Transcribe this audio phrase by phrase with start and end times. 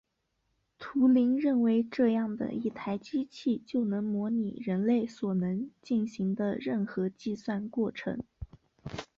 [0.79, 8.19] 图灵认为这样的一台机器就能模拟人类所能进行的任何计算过程。